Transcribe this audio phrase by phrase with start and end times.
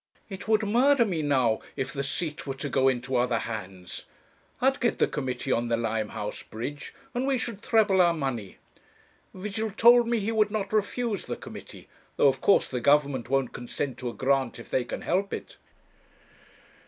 [0.29, 4.05] It would murder me now if the seat were to go into other hands.
[4.59, 8.57] I'd get the Committee on the Limehouse Bridge, and we should treble our money.
[9.35, 11.87] Vigil told me he would not refuse the Committee,
[12.17, 15.57] though of course the Government won't consent to a grant if they can help it.'